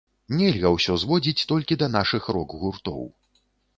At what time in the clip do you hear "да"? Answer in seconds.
1.81-1.91